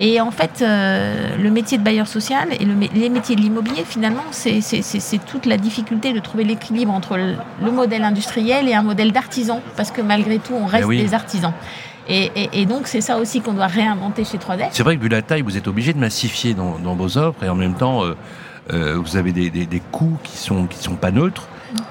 [0.00, 2.64] et en fait, le métier de bailleur social et
[2.94, 8.02] les métiers de l'immobilier, finalement, c'est toute la difficulté de trouver l'équilibre entre le, modèle
[8.02, 11.52] industriel et un modèle d'artisan, parce que malgré tout, on reste eh des artisans.
[12.08, 14.68] Et, donc, c'est ça aussi qu'on doit réinventer chez 3D.
[14.72, 17.50] C'est vrai que vu la taille, vous êtes obligé de massifier dans, vos offres et
[17.50, 18.16] en même temps, euh,
[18.70, 21.48] vous avez des, des, coûts qui sont, qui sont pas neutres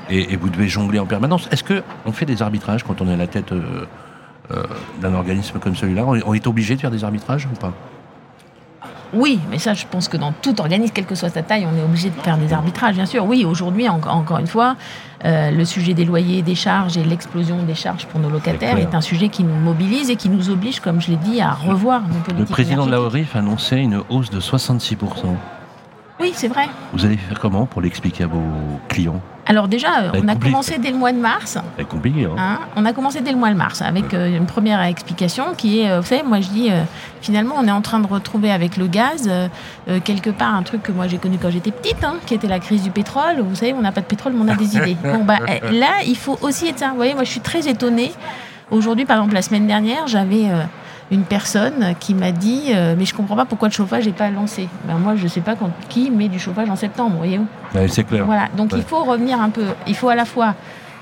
[0.09, 1.47] et, vous devez jongler en permanence.
[1.51, 3.85] Est-ce qu'on fait des arbitrages quand on est à la tête euh,
[4.51, 4.63] euh,
[5.01, 6.05] d'un organisme comme celui-là?
[6.05, 7.73] On est obligé de faire des arbitrages ou pas?
[9.13, 11.77] Oui, mais ça, je pense que dans tout organisme, quelle que soit sa taille, on
[11.77, 13.25] est obligé de faire des arbitrages, bien sûr.
[13.25, 14.75] Oui, aujourd'hui, encore une fois,
[15.23, 18.93] euh, le sujet des loyers, des charges et l'explosion des charges pour nos locataires est
[18.93, 22.01] un sujet qui nous mobilise et qui nous oblige, comme je l'ai dit, à revoir
[22.01, 22.39] nos politiques.
[22.39, 24.97] Le président de la ORIF a annoncé une hausse de 66%.
[26.19, 26.67] Oui, c'est vrai.
[26.93, 28.41] Vous allez faire comment pour l'expliquer à vos
[28.87, 31.57] clients alors déjà, on a commencé dès le mois de mars.
[31.77, 32.25] C'est compliqué.
[32.25, 32.35] Hein.
[32.37, 32.59] hein.
[32.75, 35.89] on a commencé dès le mois de mars avec euh, une première explication qui est,
[35.89, 36.83] euh, vous savez, moi je dis, euh,
[37.21, 39.29] finalement, on est en train de retrouver avec le gaz
[40.03, 42.59] quelque part un truc que moi j'ai connu quand j'étais petite, hein, qui était la
[42.59, 43.39] crise du pétrole.
[43.39, 44.97] Vous savez, on n'a pas de pétrole, mais on a des idées.
[45.07, 46.89] Bon, bah, eh, là, il faut aussi être ça.
[46.89, 48.11] Vous voyez, moi je suis très étonnée.
[48.69, 50.49] Aujourd'hui, par exemple, la semaine dernière, j'avais
[51.11, 54.29] une personne qui m'a dit euh, mais je comprends pas pourquoi le chauffage n'est pas
[54.29, 54.67] lancé.
[54.85, 57.47] Ben moi je sais pas quand, qui met du chauffage en septembre, voyez-vous.
[57.87, 58.25] c'est clair.
[58.25, 60.55] Voilà, donc il faut revenir un peu, il faut à la fois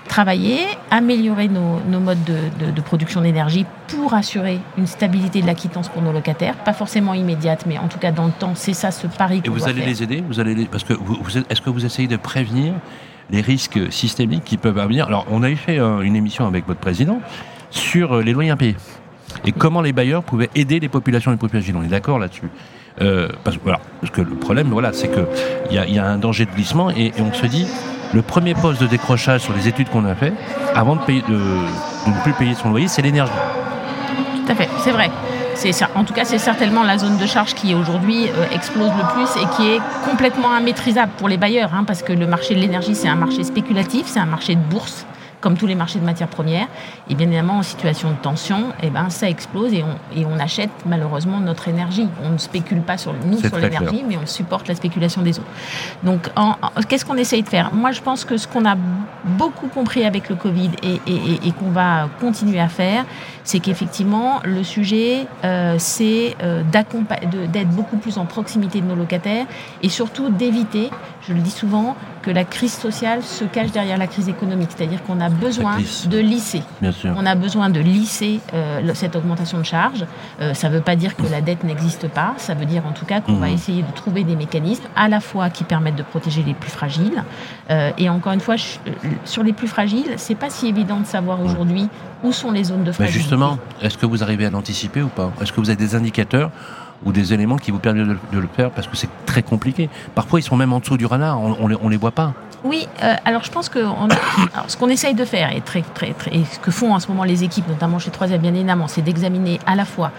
[0.08, 0.60] travailler,
[0.92, 6.12] améliorer nos, modes de, production d'énergie pour assurer une stabilité de la quittance pour nos
[6.12, 9.42] locataires, pas forcément immédiate, mais en tout cas dans le temps, c'est ça ce pari.
[9.44, 10.24] Et vous allez les aider?
[10.28, 11.18] Vous allez parce que vous,
[11.50, 12.74] est-ce que vous essayez de prévenir
[13.32, 15.08] les risques systémiques qui peuvent venir?
[15.08, 17.20] Alors on a fait euh, une émission avec votre président
[17.72, 18.76] sur euh, les loyers impayés
[19.46, 21.76] et comment les bailleurs pouvaient aider les populations les fragiles.
[21.78, 22.50] On est d'accord là-dessus.
[23.02, 26.52] Euh, parce, que le problème, voilà, c'est qu'il y a, y a un danger de
[26.52, 27.68] glissement et, on se dit,
[28.14, 30.34] le premier poste de décrochage sur les études qu'on a fait,
[30.74, 33.34] avant de, payer, de, ne plus payer son loyer, c'est l'énergie.
[34.46, 35.10] Tout à fait, c'est vrai.
[35.96, 39.42] En tout cas, c'est certainement la zone de charge qui aujourd'hui euh, explose le plus
[39.42, 42.94] et qui est complètement immaîtrisable pour les bailleurs, hein, parce que le marché de l'énergie,
[42.94, 45.06] c'est un marché spéculatif, c'est un marché de bourse
[45.46, 46.66] comme tous les marchés de matières premières.
[47.08, 50.40] Et bien évidemment, en situation de tension, eh ben, ça explose et on, et on
[50.40, 52.08] achète malheureusement notre énergie.
[52.24, 55.52] On ne spécule pas sur, nous sur l'énergie, mais on supporte la spéculation des autres.
[56.02, 56.32] Donc,
[56.90, 57.72] qu'est-ce qu'on essaye de faire?
[57.76, 58.76] Moi, je pense que ce qu'on a
[59.24, 63.06] beaucoup compris avec le Covid et, et, et qu'on va continuer à faire,
[63.44, 69.46] c'est qu'effectivement, le sujet, euh, c'est euh, d'être beaucoup plus en proximité de nos locataires
[69.84, 70.90] et surtout d'éviter,
[71.28, 71.96] je le dis souvent,
[72.26, 74.70] que la crise sociale se cache derrière la crise économique.
[74.76, 76.64] C'est-à-dire qu'on a besoin de lisser.
[77.16, 80.06] On a besoin de lisser euh, cette augmentation de charges.
[80.42, 82.34] Euh, ça ne veut pas dire que la dette n'existe pas.
[82.38, 83.54] Ça veut dire en tout cas qu'on va mmh.
[83.54, 87.24] essayer de trouver des mécanismes à la fois qui permettent de protéger les plus fragiles.
[87.70, 88.56] Euh, et encore une fois,
[89.26, 91.90] sur les plus fragiles, c'est pas si évident de savoir aujourd'hui
[92.24, 93.18] où sont les zones de fragilité.
[93.18, 95.32] Mais justement, est-ce que vous arrivez à l'anticiper ou pas?
[95.42, 96.50] Est-ce que vous avez des indicateurs
[97.06, 99.90] ou des éléments qui vous permettent de, le faire parce que c'est très compliqué.
[100.16, 102.34] Parfois, ils sont même en dessous du radar, on, on, les, voit pas.
[102.64, 103.80] Oui, euh, alors je pense que
[104.68, 107.08] ce qu'on essaye de faire et, très, très, très, et ce que font en ce
[107.08, 110.12] moment les équipes, notamment chez Troisième bien évidemment, c'est d'examiner à la fois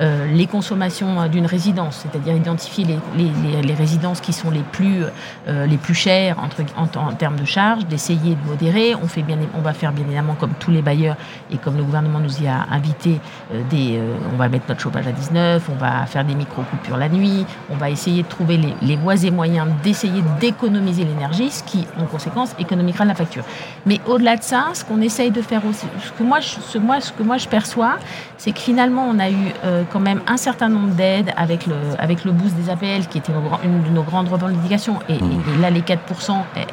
[0.00, 2.86] euh, les consommations euh, d'une résidence, c'est-à-dire identifier
[3.16, 5.04] les, résidences qui sont les plus,
[5.46, 6.62] euh, les plus chères entre,
[6.98, 8.94] en, termes de charges, d'essayer de modérer.
[8.94, 11.16] On, fait bien, on va faire bien évidemment comme tous les bailleurs
[11.52, 13.20] et comme le gouvernement nous y a invité,
[13.68, 14.00] des,
[14.32, 17.76] on va mettre notre chauffage à 19, on va faire des micro-coupures la nuit, on
[17.76, 22.54] va essayer de trouver les, voies et moyens d'essayer d'économiser l'énergie, ce qui, en conséquence,
[22.58, 23.44] économiquera la facture.
[23.86, 26.78] Mais au-delà de ça, ce qu'on essaye de faire aussi, ce que moi, je, ce,
[26.78, 27.98] moi, ce que moi je perçois,
[28.38, 29.52] c'est que finalement, on a eu
[29.90, 33.32] quand même un certain nombre d'aides avec le, avec le boost des APL, qui était
[33.64, 34.98] une de nos grandes revendications.
[35.08, 35.60] Et, mmh.
[35.60, 35.96] là, les 4%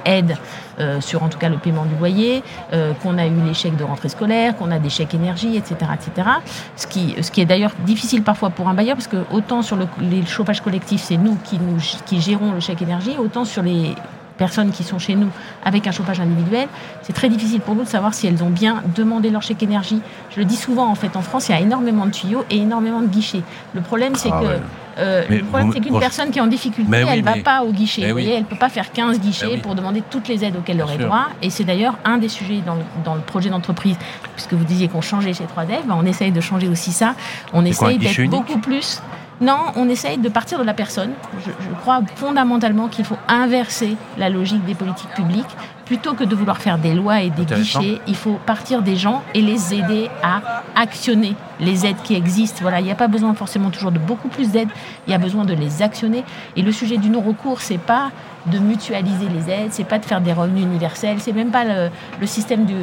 [0.05, 0.37] aident
[0.79, 2.43] euh, sur en tout cas le paiement du loyer,
[2.73, 5.91] euh, qu'on a eu les chèques de rentrée scolaire, qu'on a des chèques énergie, etc.
[5.93, 6.29] etc.
[6.75, 9.75] Ce, qui, ce qui est d'ailleurs difficile parfois pour un bailleur, parce que autant sur
[9.75, 13.63] le, les chauffage collectif, c'est nous qui, nous qui gérons le chèque énergie, autant sur
[13.63, 13.95] les
[14.37, 15.29] personnes qui sont chez nous
[15.63, 16.67] avec un chauffage individuel,
[17.01, 20.01] c'est très difficile pour nous de savoir si elles ont bien demandé leur chèque énergie.
[20.29, 22.57] Je le dis souvent, en fait, en France, il y a énormément de tuyaux et
[22.57, 23.41] énormément de guichets.
[23.73, 24.59] Le problème, c'est ah que...
[24.99, 27.71] Euh, le problème, c'est qu'une personne qui est en difficulté, elle ne va pas au
[27.71, 28.01] guichet.
[28.01, 30.97] elle ne peut pas faire 15 guichets pour demander toutes les aides auxquelles elle aurait
[30.97, 31.27] droit.
[31.41, 33.95] Et c'est d'ailleurs un des sujets dans le, dans le projet d'entreprise,
[34.33, 37.15] puisque vous disiez qu'on changeait chez 3Dev, ben, on essaye de changer aussi ça.
[37.53, 39.01] On essaye d'être beaucoup plus
[39.39, 41.11] non, on essaye de partir de la personne.
[41.45, 45.45] Je, crois fondamentalement qu'il faut inverser la logique des politiques publiques.
[45.85, 49.23] Plutôt que de vouloir faire des lois et des guichets, il faut partir des gens
[49.33, 50.41] et les aider à
[50.75, 52.59] actionner les aides qui existent.
[52.61, 54.69] Voilà, il n'y a pas besoin forcément toujours de beaucoup plus d'aides,
[55.07, 56.23] il y a besoin de les actionner.
[56.55, 58.11] Et le sujet du non-recours, c'est pas
[58.47, 61.89] de mutualiser les aides, c'est pas de faire des revenus universels, c'est même pas le,
[62.25, 62.75] système du,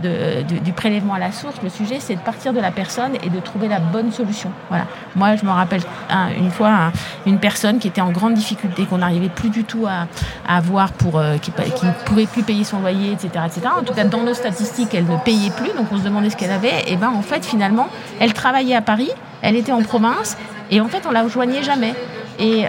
[0.00, 1.56] du, prélèvement à la source.
[1.62, 4.50] Le sujet, c'est de partir de la personne et de trouver la bonne solution.
[4.68, 4.86] Voilà.
[5.16, 5.82] Moi, je me rappelle
[6.38, 6.92] une fois
[7.26, 10.06] une personne qui était en grande difficulté, qu'on n'arrivait plus du tout à,
[10.48, 13.68] avoir pour, euh, qui, ne pouvait plus payer son loyer, etc., etc.
[13.78, 16.36] En tout cas, dans nos statistiques, elle ne payait plus, donc on se demandait ce
[16.36, 16.84] qu'elle avait.
[16.86, 17.88] Et ben, en fait, finalement,
[18.20, 19.10] elle travaillait à Paris,
[19.42, 20.36] elle était en province,
[20.70, 21.94] et en fait, on la rejoignait jamais.
[22.38, 22.64] et,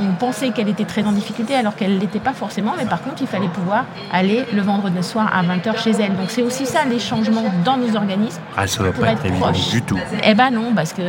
[0.00, 3.02] on, pensait qu'elle était très en difficulté alors qu'elle ne l'était pas forcément, mais par
[3.02, 6.16] contre il fallait pouvoir aller le vendredi soir à 20h chez elle.
[6.16, 8.40] Donc c'est aussi ça les changements dans nos organismes.
[8.56, 9.98] Ah ça ne va pas être, évident du tout.
[10.22, 11.02] Eh ben non, parce que,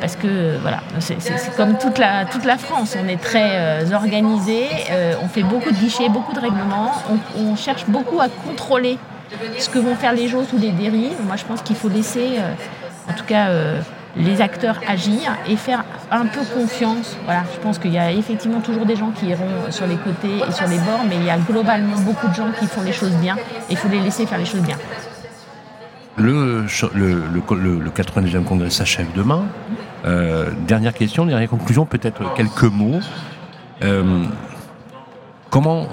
[0.00, 1.16] parce que voilà, c'est
[1.56, 4.64] comme toute la, toute la France, on est très organisé,
[5.22, 6.92] on fait beaucoup de guichets, beaucoup de règlements,
[7.36, 8.98] on, cherche beaucoup à contrôler
[9.58, 11.16] ce que vont faire les choses ou les dérives.
[11.26, 12.52] Moi, je pense qu'il faut laisser, euh,
[13.08, 13.80] en tout cas, euh,
[14.16, 17.16] les acteurs agir et faire un peu confiance.
[17.24, 20.38] Voilà, je pense qu'il y a effectivement toujours des gens qui iront sur les côtés
[20.48, 22.92] et sur les bords, mais il y a globalement beaucoup de gens qui font les
[22.92, 24.76] choses bien et il faut les laisser faire les choses bien.
[26.16, 27.22] Le, le,
[27.78, 29.44] le, 92e congrès s'achève demain.
[30.04, 33.00] Euh, dernière question, dernière conclusion, peut-être quelques mots.
[35.50, 35.86] comment,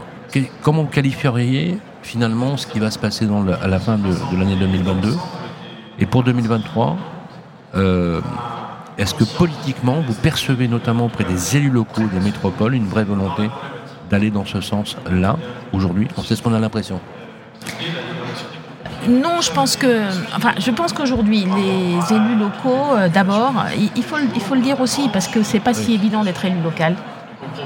[0.64, 1.78] comment vous qualifieriez
[2.08, 5.14] finalement ce qui va se passer dans à la fin de, l'année 2022.
[6.00, 6.98] Et pour 2023,
[7.76, 8.22] euh,
[8.98, 13.50] est-ce que politiquement, vous percevez notamment auprès des élus locaux des métropoles une vraie volonté
[14.10, 15.36] d'aller dans ce sens-là,
[15.74, 16.08] aujourd'hui?
[16.26, 17.02] C'est ce qu'on a l'impression.
[19.10, 23.54] Non, je pense que, enfin, je pense qu'aujourd'hui, les élus locaux, euh, d'abord,
[23.96, 26.62] il, faut, il faut le dire aussi, parce que c'est pas si évident d'être élu
[26.64, 26.96] local.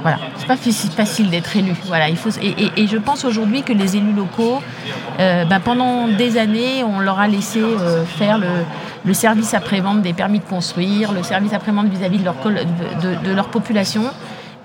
[0.02, 1.74] Voilà, c'est pas facile d'être élu.
[1.86, 4.62] Voilà, il faut et, je pense aujourd'hui que les élus locaux,
[5.20, 10.14] euh, ben, pendant des années, on leur a laissé euh, faire le, service après-vente des
[10.14, 14.04] permis de construire, le service après-vente vis-à-vis de leur, de leur population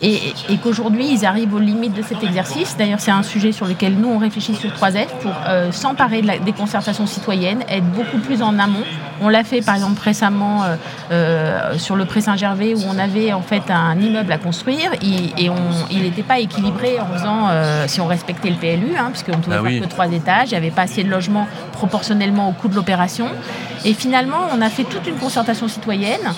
[0.03, 2.77] et, qu'aujourd'hui ils arrivent aux limites de cet exercice.
[2.77, 6.27] D'ailleurs, c'est un sujet sur lequel nous on réfléchit sur 3F pour euh, s'emparer de
[6.45, 8.83] des concertations citoyennes, être beaucoup plus en amont.
[9.21, 10.77] On l'a fait par exemple récemment euh,
[11.11, 15.51] euh, sur le Pré Saint-Gervais où on avait en fait un immeuble à construire et,
[15.91, 17.49] il n'était pas équilibré en faisant
[17.87, 20.53] si on respectait le PLU, hein, puisqu'on ne pouvait ah faire que trois étages, il
[20.53, 23.29] n'y avait pas assez de logements proportionnellement au coût de l'opération.
[23.85, 26.33] Et finalement, on a fait toute une concertation citoyenne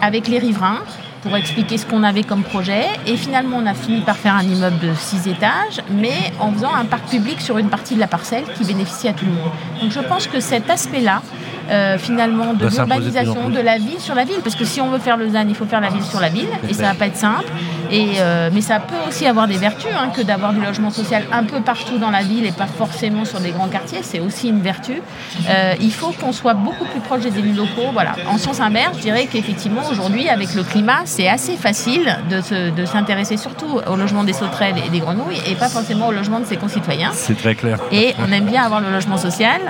[0.00, 0.80] avec les riverains
[1.22, 2.86] pour expliquer ce qu'on avait comme projet.
[3.06, 6.74] Et finalement, on a fini par faire un immeuble de 6 étages, mais en faisant
[6.74, 9.50] un parc public sur une partie de la parcelle qui bénéficie à tout le monde.
[9.80, 11.22] Donc je pense que cet aspect-là,
[11.70, 14.40] euh, finalement de l'urbanisation de la ville sur la ville.
[14.42, 16.48] Parce que si on veut faire Lausanne, il faut faire la ville sur la ville
[16.68, 17.44] et ça va pas être simple.
[17.90, 21.24] Et, euh, mais ça peut aussi avoir des vertus hein, que d'avoir du logement social
[21.32, 24.00] un peu partout dans la ville et pas forcément sur des grands quartiers.
[24.02, 25.02] C'est aussi une vertu.
[25.48, 27.90] Euh, il faut qu'on soit beaucoup plus proche des élus locaux.
[27.92, 28.14] Voilà.
[28.28, 33.36] En sens inverse, je dirais qu'effectivement aujourd'hui avec le climat, c'est assez facile de, s'intéresser
[33.36, 36.56] surtout au logement des sauterelles et des grenouilles et pas forcément au logement de ses
[36.56, 37.10] concitoyens.
[37.12, 37.78] C'est très clair.
[37.92, 39.60] Et on aime bien avoir le logement social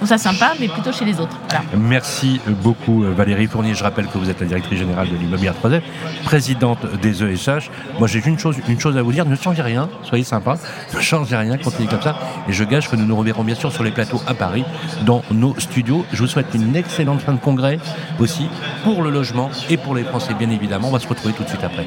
[0.00, 1.36] trouve ça sympa, mais plutôt chez les autres.
[1.76, 3.74] Merci beaucoup Valérie Fournier.
[3.74, 5.82] Je rappelle que vous êtes la directrice générale de l'immobilier 3F,
[6.24, 7.70] présidente des ESH.
[7.98, 10.56] Moi j'ai une chose, une chose à vous dire, ne changez rien, soyez sympa,
[10.94, 12.16] ne changez rien, continuez comme ça.
[12.48, 14.64] Et je gage que nous nous reverrons bien sûr sur les plateaux à Paris,
[15.04, 16.06] dans nos studios.
[16.14, 17.78] Je vous souhaite une excellente fin de congrès
[18.18, 18.48] aussi
[18.84, 20.88] pour le logement et pour les Français bien évidemment.
[20.88, 21.86] On va se retrouver tout de suite après.